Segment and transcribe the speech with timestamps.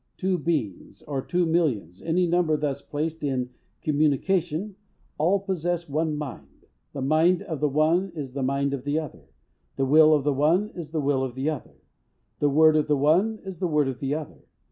[0.17, 3.51] Two beings, or two millions any number thus placed in
[3.83, 4.75] "communication"
[5.19, 6.65] all possess one mind.
[6.91, 9.25] The mind of the one is the mind of the other,
[9.75, 11.75] the will of the one is the will of the other,
[12.39, 14.41] the word of the one is the word of the other.